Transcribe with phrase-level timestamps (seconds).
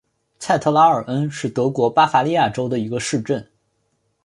[0.39, 3.47] 蔡特拉尔恩是德国巴伐利亚州的一个市镇。